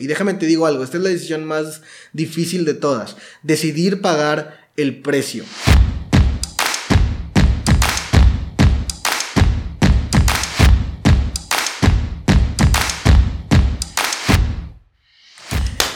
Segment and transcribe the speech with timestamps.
[0.00, 1.82] Y déjame te digo algo, esta es la decisión más
[2.12, 5.44] difícil de todas, decidir pagar el precio.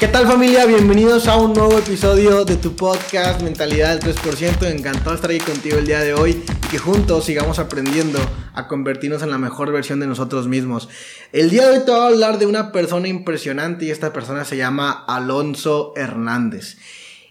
[0.04, 0.66] ¿Qué tal familia?
[0.66, 4.66] Bienvenidos a un nuevo episodio de tu podcast Mentalidad del 3%.
[4.66, 8.18] Encantado estar aquí contigo el día de hoy y que juntos sigamos aprendiendo
[8.52, 10.90] a convertirnos en la mejor versión de nosotros mismos.
[11.32, 14.44] El día de hoy te voy a hablar de una persona impresionante y esta persona
[14.44, 16.76] se llama Alonso Hernández.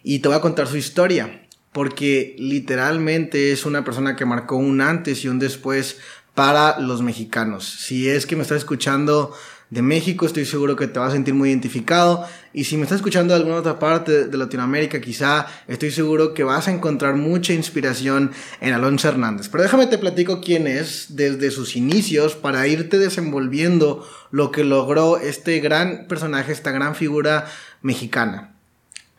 [0.02, 4.82] Y te voy a contar su historia porque literalmente es una persona que marcó un
[4.82, 6.00] antes y un después
[6.34, 7.66] para los mexicanos.
[7.66, 9.32] Si es que me estás escuchando
[9.74, 12.28] de México, estoy seguro que te vas a sentir muy identificado.
[12.54, 16.44] Y si me estás escuchando de alguna otra parte de Latinoamérica, quizá estoy seguro que
[16.44, 18.32] vas a encontrar mucha inspiración
[18.62, 19.50] en Alonso Hernández.
[19.50, 25.18] Pero déjame te platico quién es desde sus inicios para irte desenvolviendo lo que logró
[25.18, 27.48] este gran personaje, esta gran figura
[27.82, 28.54] mexicana.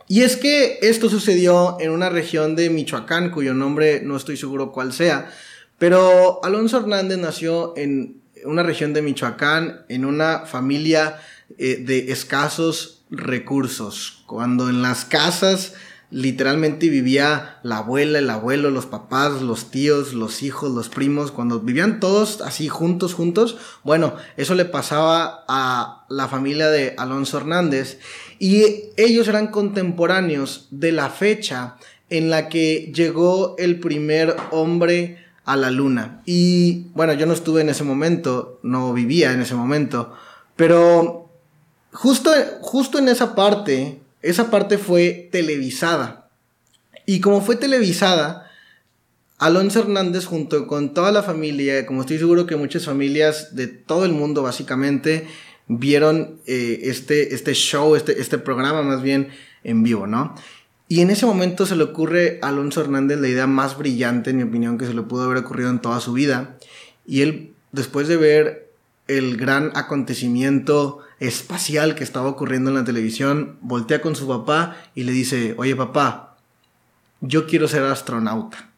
[0.07, 4.71] Y es que esto sucedió en una región de Michoacán, cuyo nombre no estoy seguro
[4.71, 5.33] cuál sea,
[5.79, 11.21] pero Alonso Hernández nació en una región de Michoacán, en una familia
[11.59, 15.75] eh, de escasos recursos, cuando en las casas
[16.11, 21.61] literalmente vivía la abuela, el abuelo, los papás, los tíos, los hijos, los primos, cuando
[21.61, 27.99] vivían todos así juntos, juntos, bueno, eso le pasaba a la familia de Alonso Hernández.
[28.39, 31.77] Y ellos eran contemporáneos de la fecha
[32.11, 36.23] en la que llegó el primer hombre a la luna.
[36.25, 40.13] Y bueno, yo no estuve en ese momento, no vivía en ese momento,
[40.57, 41.31] pero
[41.93, 46.31] justo, justo en esa parte, esa parte fue televisada.
[47.07, 48.51] Y como fue televisada,
[49.39, 54.05] Alonso Hernández junto con toda la familia, como estoy seguro que muchas familias de todo
[54.05, 55.27] el mundo básicamente,
[55.67, 59.29] vieron eh, este, este show, este, este programa más bien
[59.63, 60.35] en vivo, ¿no?
[60.95, 64.37] Y en ese momento se le ocurre a Alonso Hernández la idea más brillante, en
[64.37, 66.57] mi opinión, que se le pudo haber ocurrido en toda su vida.
[67.05, 68.71] Y él, después de ver
[69.09, 75.03] el gran acontecimiento espacial que estaba ocurriendo en la televisión, voltea con su papá y
[75.03, 76.37] le dice, oye papá,
[77.21, 78.71] yo quiero ser astronauta.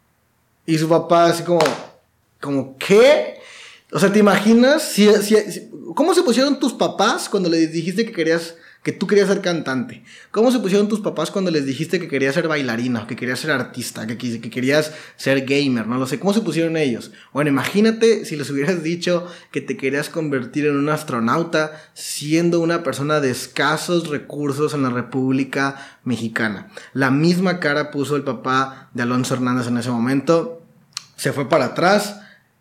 [0.65, 1.61] Y su papá así como,
[2.41, 3.35] como, ¿qué?
[3.93, 4.95] O sea, ¿te imaginas?
[5.95, 8.55] ¿Cómo se pusieron tus papás cuando le dijiste que querías
[8.87, 10.05] que tú querías ser cantante?
[10.31, 13.51] ¿Cómo se pusieron tus papás cuando les dijiste que querías ser bailarina, que querías ser
[13.51, 15.89] artista, que, que querías ser gamer?
[15.89, 16.21] No lo sé.
[16.21, 17.11] ¿Cómo se pusieron ellos?
[17.33, 22.85] Bueno, imagínate si les hubieras dicho que te querías convertir en un astronauta siendo una
[22.85, 26.69] persona de escasos recursos en la República Mexicana.
[26.93, 30.63] La misma cara puso el papá de Alonso Hernández en ese momento.
[31.17, 32.21] Se fue para atrás.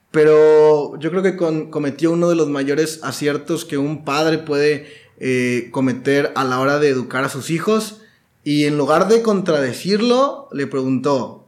[0.10, 5.70] Pero yo creo que cometió uno de los mayores aciertos que un padre puede eh,
[5.72, 8.02] cometer a la hora de educar a sus hijos.
[8.44, 11.48] Y en lugar de contradecirlo, le preguntó,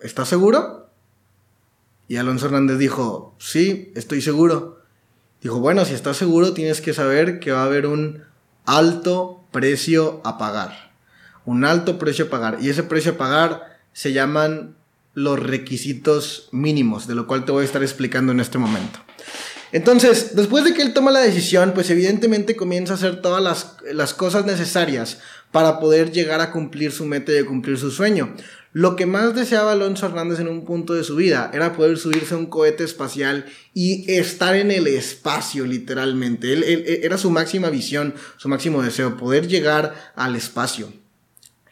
[0.00, 0.90] ¿estás seguro?
[2.08, 4.80] Y Alonso Hernández dijo, sí, estoy seguro.
[5.40, 8.24] Dijo, bueno, si estás seguro, tienes que saber que va a haber un
[8.64, 10.92] alto precio a pagar.
[11.44, 12.58] Un alto precio a pagar.
[12.60, 14.76] Y ese precio a pagar se llaman
[15.14, 18.98] los requisitos mínimos, de lo cual te voy a estar explicando en este momento.
[19.72, 23.42] Entonces, después de que él toma la decisión, pues evidentemente comienza a hacer todas
[23.90, 25.18] las, cosas necesarias
[25.50, 28.34] para poder llegar a cumplir su meta y cumplir su sueño.
[28.74, 32.34] Lo que más deseaba Alonso Hernández en un punto de su vida era poder subirse
[32.34, 36.52] a un cohete espacial y estar en el espacio, literalmente.
[36.52, 36.64] él,
[37.02, 40.92] era su máxima visión, su máximo deseo, poder llegar al espacio.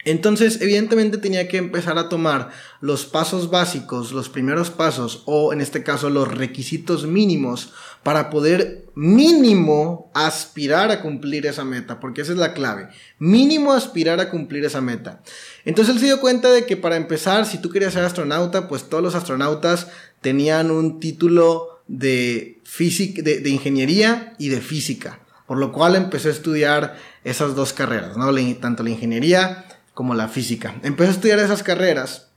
[0.03, 5.61] Entonces, evidentemente tenía que empezar a tomar los pasos básicos, los primeros pasos, o en
[5.61, 7.71] este caso los requisitos mínimos
[8.03, 12.89] para poder mínimo aspirar a cumplir esa meta, porque esa es la clave.
[13.19, 15.21] Mínimo aspirar a cumplir esa meta.
[15.65, 18.89] Entonces él se dio cuenta de que para empezar, si tú querías ser astronauta, pues
[18.89, 19.87] todos los astronautas
[20.21, 26.31] tenían un título de, física, de, ingeniería y de física, por lo cual empecé a
[26.31, 28.33] estudiar esas dos carreras, ¿no?
[28.59, 30.75] tanto la ingeniería como la física.
[30.83, 32.29] Empecé a estudiar esas carreras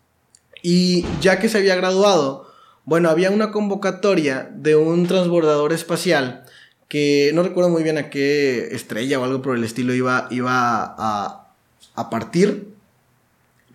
[0.62, 2.52] y ya que se había graduado,
[2.84, 6.44] bueno, había una convocatoria de un transbordador espacial
[6.88, 10.94] que no recuerdo muy bien a qué estrella o algo por el estilo iba, iba
[10.96, 12.75] a, partir,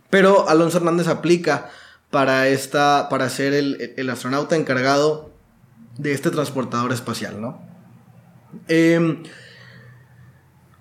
[0.09, 1.69] pero Alonso Hernández aplica
[2.11, 5.31] para, esta, para ser el, astronauta encargado
[5.97, 7.61] de este transportador espacial, ¿no?
[8.67, 9.23] Em,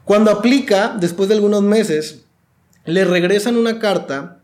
[0.04, 2.25] cuando aplica, después de algunos meses,
[2.84, 4.38] le regresan una carta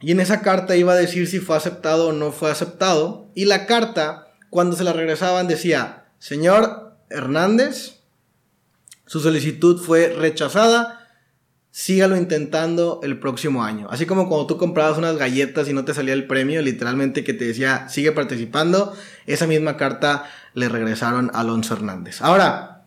[0.00, 3.30] y en esa carta iba a decir si fue aceptado o no fue aceptado.
[3.34, 8.00] Y la carta, cuando se la regresaban, decía, señor Hernández,
[9.04, 11.06] su solicitud fue rechazada,
[11.70, 13.88] sígalo intentando el próximo año.
[13.90, 17.34] Así como cuando tú comprabas unas galletas y no te salía el premio, literalmente que
[17.34, 18.96] te decía sigue participando,
[19.26, 20.24] esa misma carta
[20.54, 22.22] le regresaron a Alonso Hernández.
[22.22, 22.86] Ahora,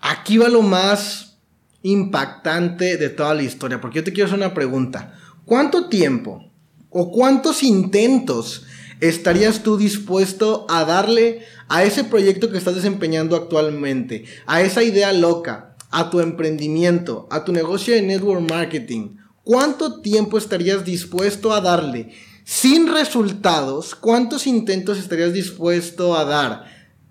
[0.00, 1.38] aquí va lo más
[1.82, 5.14] impactante de toda la historia, porque yo te quiero hacer una pregunta.
[5.46, 6.49] ¿Cuánto tiempo
[6.90, 8.64] o cuántos intentos
[9.00, 15.12] estarías tú dispuesto a darle a ese proyecto que estás desempeñando actualmente, a esa idea
[15.12, 21.60] loca, a tu emprendimiento, a tu negocio de network marketing, ¿cuánto tiempo estarías dispuesto a
[21.60, 22.12] darle?
[22.44, 26.64] Sin resultados, ¿cuántos intentos estarías dispuesto a dar?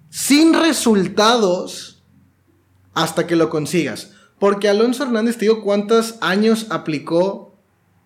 [0.10, 2.04] Sin resultados
[2.94, 4.12] hasta que lo consigas.
[4.40, 7.49] Porque Alonso Hernández, te digo cuántos años aplicó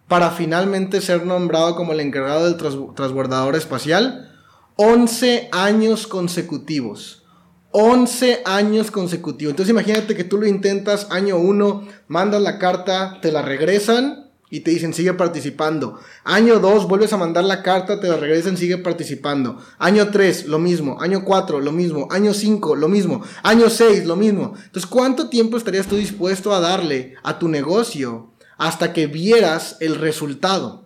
[0.07, 2.57] para finalmente ser nombrado como el encargado del
[2.95, 4.29] transbordador espacial.
[4.75, 7.23] 11 años consecutivos.
[7.71, 9.51] 11 años consecutivos.
[9.51, 14.59] Entonces imagínate que tú lo intentas año 1, mandas la carta, te la regresan y
[14.59, 15.99] te dicen sigue participando.
[16.23, 19.57] Año 2, vuelves a mandar la carta, te la regresan, sigue participando.
[19.79, 21.01] Año 3, lo mismo.
[21.01, 22.07] Año 4, lo mismo.
[22.11, 23.23] Año 5, lo mismo.
[23.41, 24.53] Año 6, lo mismo.
[24.63, 28.32] Entonces, ¿cuánto tiempo estarías tú dispuesto a darle a tu negocio
[28.67, 30.85] hasta que vieras el resultado?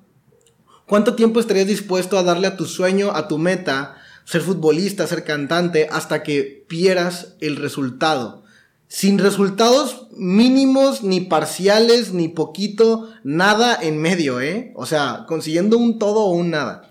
[0.85, 3.97] ¿Cuánto tiempo estarías dispuesto a darle a tu sueño, a tu meta?
[4.27, 8.43] ser futbolista, ser cantante, hasta que pieras el resultado.
[8.89, 14.73] Sin resultados mínimos, ni parciales, ni poquito, nada en medio, ¿eh?
[14.75, 16.89] O sea, consiguiendo un todo o un nada.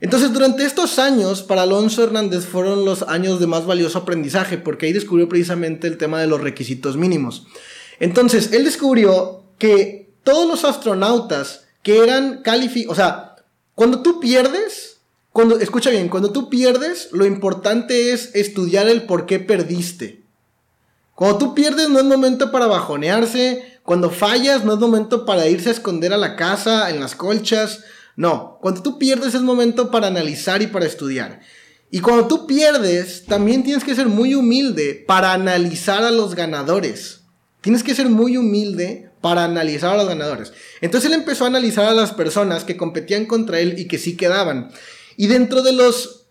[0.00, 4.86] Entonces, durante estos años, para Alonso Hernández fueron los años de más valioso aprendizaje, porque
[4.86, 7.46] ahí descubrió precisamente el tema de los requisitos mínimos.
[7.98, 13.36] Entonces, él descubrió que todos los astronautas que eran calificados, o sea,
[13.74, 14.98] cuando tú pierdes,
[15.32, 20.24] cuando, escucha bien, cuando tú pierdes, lo importante es estudiar el por qué perdiste.
[21.14, 25.68] Cuando tú pierdes no es momento para bajonearse, cuando fallas no es momento para irse
[25.68, 27.84] a esconder a la casa, en las colchas,
[28.16, 31.40] no, cuando tú pierdes es momento para analizar y para estudiar.
[31.90, 37.20] Y cuando tú pierdes, también tienes que ser muy humilde para analizar a los ganadores.
[37.60, 40.52] Tienes que ser muy humilde para analizar a los ganadores.
[40.80, 44.16] Entonces él empezó a analizar a las personas que competían contra él y que sí
[44.16, 44.70] quedaban.
[45.16, 46.26] Y dentro de los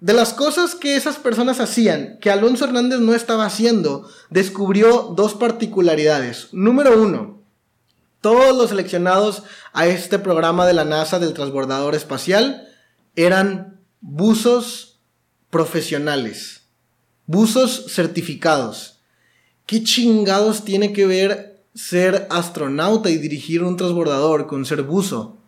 [0.00, 5.34] de las cosas que esas personas hacían, que Alonso Hernández no estaba haciendo, descubrió dos
[5.34, 6.48] particularidades.
[6.50, 7.40] Número uno,
[8.20, 12.66] todos los seleccionados a este programa de la NASA del transbordador espacial
[13.14, 14.98] eran buzos
[15.50, 16.62] profesionales,
[17.26, 18.98] buzos certificados.
[19.66, 25.38] ¿Qué chingados tiene que ver ser astronauta y dirigir un transbordador con ser buzo?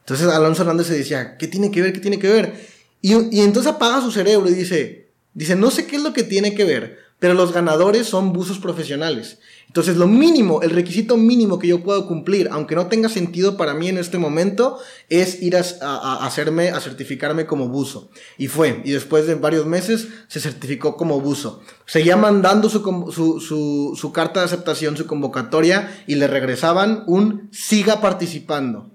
[0.00, 1.92] Entonces Alonso Hernández se decía, ¿qué tiene que ver?
[1.92, 2.68] ¿Qué tiene que ver?
[3.02, 6.54] Y, entonces apaga su cerebro y dice, dice, no sé qué es lo que tiene
[6.54, 9.38] que ver, pero los ganadores son buzos profesionales.
[9.68, 13.72] Entonces lo mínimo, el requisito mínimo que yo puedo cumplir, aunque no tenga sentido para
[13.72, 14.78] mí en este momento,
[15.08, 18.10] es ir a, hacerme, a certificarme como buzo.
[18.36, 21.60] Y fue, y después de varios meses se certificó como buzo.
[21.86, 28.90] Seguía mandando su, carta de aceptación, su convocatoria, y le regresaban un siga participando.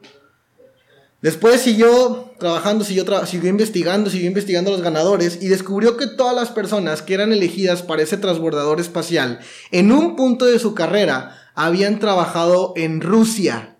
[1.25, 6.51] Después siguió trabajando, siguió, siguió investigando, siguió investigando los ganadores y descubrió que todas las
[6.51, 9.39] personas que eran elegidas para ese transbordador espacial
[9.72, 13.76] en un punto de su carrera habían trabajado en Rusia.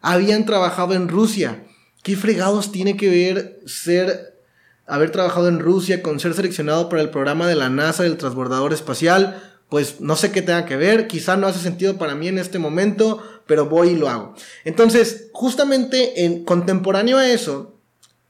[0.00, 1.62] Habían trabajado en Rusia.
[2.02, 4.40] ¿Qué fregados tiene que ver ser
[4.84, 8.72] haber trabajado en Rusia con ser seleccionado para el programa de la NASA del transbordador
[8.72, 9.40] espacial?
[9.68, 12.58] Pues no sé qué tenga que ver, quizá no hace sentido para mí en este
[12.58, 14.36] momento, pero voy y lo hago.
[14.64, 17.74] Entonces, justamente en contemporáneo a eso,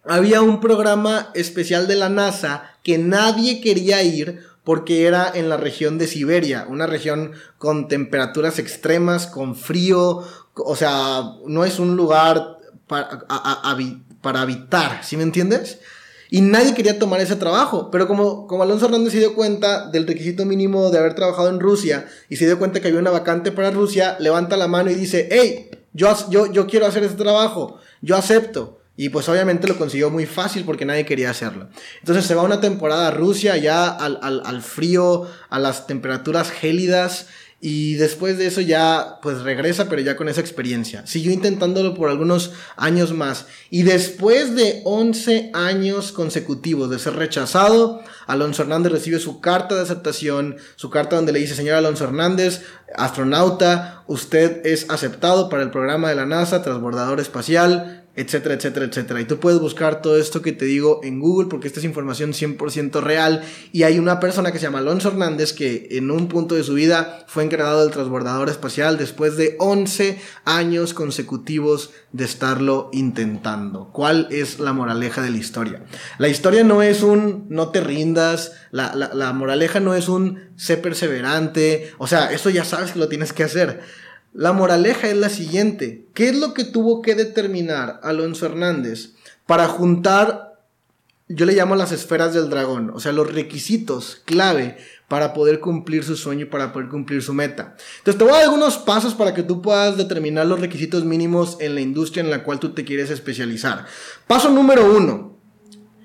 [0.02, 5.58] había un programa especial de la NASA que nadie quería ir porque era en la
[5.58, 10.24] región de Siberia, una región con temperaturas extremas, con frío,
[10.54, 13.26] o sea, no es un lugar para,
[14.22, 15.80] para habitar, ¿sí me entiendes?
[16.30, 17.90] Y nadie quería tomar ese trabajo.
[17.90, 21.60] Pero como, como Alonso Hernández se dio cuenta del requisito mínimo de haber trabajado en
[21.60, 24.94] Rusia y se dio cuenta que había una vacante para Rusia, levanta la mano y
[24.94, 28.78] dice, hey, yo, yo, yo quiero hacer ese trabajo, yo acepto.
[28.96, 31.68] Y pues obviamente lo consiguió muy fácil porque nadie quería hacerlo.
[32.00, 36.50] Entonces se va una temporada a Rusia ya al, al, al frío, a las temperaturas
[36.50, 37.26] gélidas
[37.62, 41.06] y después de eso ya, pues regresa, pero ya con esa experiencia.
[41.06, 43.46] Siguió intentándolo por algunos años más.
[43.68, 49.82] Y después de 11 años consecutivos de ser rechazado, Alonso Hernández recibe su carta de
[49.82, 52.62] aceptación, su carta donde le dice, señor Alonso Hernández,
[52.96, 59.20] astronauta, usted es aceptado para el programa de la NASA, transbordador espacial, etcétera, etcétera, etcétera.
[59.20, 62.32] Y tú puedes buscar todo esto que te digo en Google porque esta es información
[62.32, 66.56] 100% real y hay una persona que se llama Alonso Hernández que en un punto
[66.56, 72.90] de su vida fue encargado del transbordador espacial después de 11 años consecutivos de estarlo
[72.92, 73.90] intentando.
[73.92, 75.84] ¿Cuál es la moraleja de la historia?
[76.18, 80.76] La historia no es un no te rindas, la, la moraleja no es un sé
[80.76, 83.80] perseverante, o sea, eso ya sabes que lo tienes que hacer.
[84.32, 86.06] La moraleja es la siguiente.
[86.14, 89.10] ¿Qué es lo que tuvo que determinar Alonso Hernández
[89.46, 90.60] para juntar,
[91.28, 94.76] yo le llamo las esferas del dragón, o sea, los requisitos clave
[95.08, 97.76] para poder cumplir su sueño y para poder cumplir su meta?
[97.98, 101.56] Entonces te voy a dar algunos pasos para que tú puedas determinar los requisitos mínimos
[101.60, 103.86] en la industria en la cual tú te quieres especializar.
[104.28, 105.38] Paso número uno.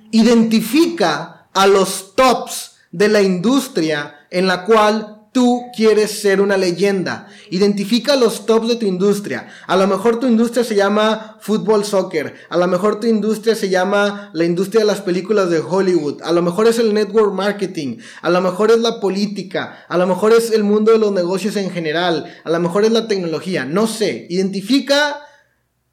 [0.10, 7.28] Identifica a los tops de la industria en la cual tú quieres ser una leyenda.
[7.50, 9.50] Identifica los tops de tu industria.
[9.68, 12.36] A lo mejor tu industria se llama fútbol, soccer.
[12.48, 16.22] A lo mejor tu industria se llama la industria de las películas de Hollywood.
[16.24, 17.98] A lo mejor es el network marketing.
[18.22, 19.86] A lo mejor es la política.
[19.90, 22.34] A lo mejor es el mundo de los negocios en general.
[22.46, 23.66] A lo mejor es la tecnología.
[23.66, 24.28] No sé.
[24.30, 25.20] Identifica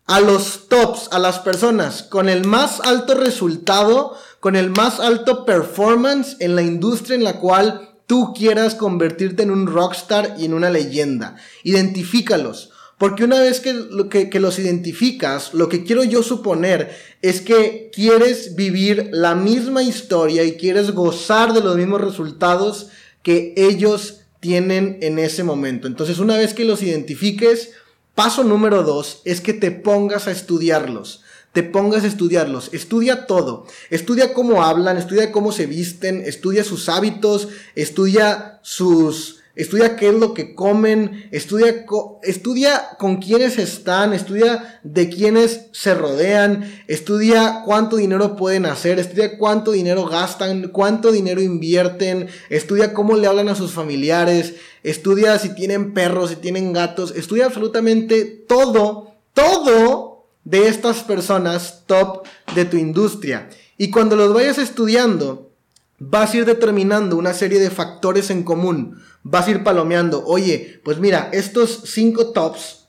[0.07, 5.45] a los tops, a las personas con el más alto resultado, con el más alto
[5.45, 10.53] performance en la industria en la cual tú quieras convertirte en un rockstar y en
[10.53, 11.37] una leyenda.
[11.63, 12.69] Identifícalos.
[12.99, 18.55] Porque una vez que, que, los identificas, lo que quiero yo suponer es que quieres
[18.55, 22.89] vivir la misma historia y quieres gozar de los mismos resultados
[23.23, 25.87] que ellos tienen en ese momento.
[25.87, 27.71] Entonces, una vez que los identifiques,
[28.15, 31.23] paso número dos es que te pongas a estudiarlos
[31.53, 32.71] te pongas a estudiarlos.
[32.73, 33.67] Estudia todo.
[33.91, 39.39] Estudia cómo hablan, estudia cómo se visten, estudia sus hábitos, estudia sus...
[39.55, 41.85] Estudia qué es lo que comen, estudia,
[42.23, 49.37] estudia con quiénes están, estudia de quiénes se rodean, estudia cuánto dinero pueden hacer, estudia
[49.37, 54.55] cuánto dinero gastan, cuánto dinero invierten, estudia cómo le hablan a sus familiares,
[54.85, 60.12] estudia si tienen perros, si tienen gatos, estudia absolutamente todo, todo
[60.45, 63.49] de estas personas top de tu industria.
[63.79, 65.53] Y cuando los vayas estudiando,
[65.99, 69.01] vas a ir determinando una serie de factores en común.
[69.23, 72.89] Vas a ir palomeando, oye, pues mira, estos cinco tops,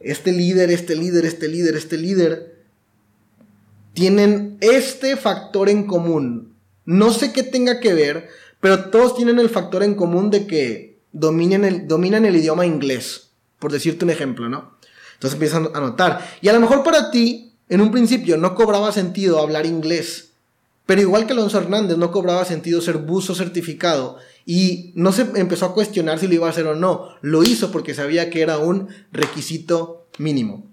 [0.00, 2.60] este líder, este líder, este líder, este líder,
[3.92, 6.54] tienen este factor en común.
[6.84, 8.28] No sé qué tenga que ver,
[8.60, 13.30] pero todos tienen el factor en común de que dominan el, dominan el idioma inglés,
[13.58, 14.78] por decirte un ejemplo, ¿no?
[15.20, 16.26] Entonces empiezas a notar.
[16.40, 20.30] Y a lo mejor para ti, en un principio, no cobraba sentido hablar inglés.
[20.86, 24.16] Pero igual que Alonso Hernández, no cobraba sentido ser buzo certificado.
[24.46, 27.10] Y no se empezó a cuestionar si lo iba a hacer o no.
[27.20, 30.66] Lo hizo porque sabía que era un requisito mínimo.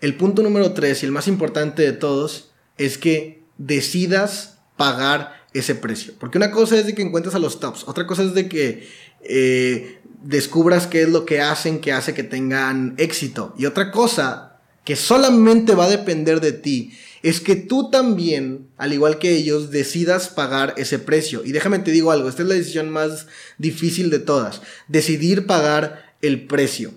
[0.00, 5.74] El punto número tres y el más importante de todos es que decidas pagar ese
[5.74, 6.14] precio.
[6.18, 8.88] Porque una cosa es de que encuentres a los tops, otra cosa es de que
[9.24, 13.54] eh, descubras qué es lo que hacen que hace que tengan éxito.
[13.58, 18.92] Y otra cosa que solamente va a depender de ti es que tú también, al
[18.92, 21.42] igual que ellos, decidas pagar ese precio.
[21.44, 23.26] Y déjame te digo algo, esta es la decisión más
[23.56, 26.92] difícil de todas, decidir pagar el precio.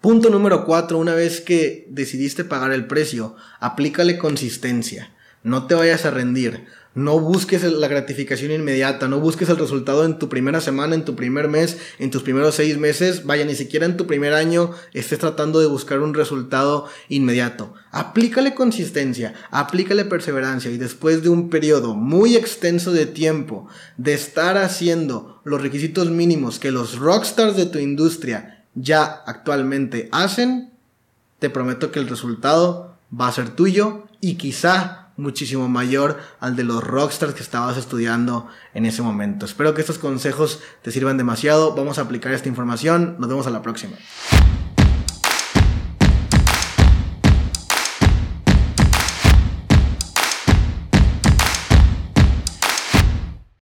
[0.00, 5.12] Punto número cuatro, una vez que decidiste pagar el precio, aplícale consistencia.
[5.42, 6.66] No te vayas a rendir.
[6.98, 11.14] No busques la gratificación inmediata, no busques el resultado en tu primera semana, en tu
[11.14, 15.20] primer mes, en tus primeros seis meses, vaya, ni siquiera en tu primer año estés
[15.20, 17.72] tratando de buscar un resultado inmediato.
[17.92, 24.56] Aplícale consistencia, aplícale perseverancia y después de un periodo muy extenso de tiempo de estar
[24.56, 30.72] haciendo los requisitos mínimos que los rockstars de tu industria ya actualmente hacen,
[31.38, 36.64] te prometo que el resultado va a ser tuyo y quizá muchísimo mayor al de
[36.64, 39.44] los rockstars que estabas estudiando en ese momento.
[39.44, 41.74] Espero que estos consejos te sirvan demasiado.
[41.74, 43.16] Vamos a aplicar esta información.
[43.18, 43.96] Nos vemos a la próxima.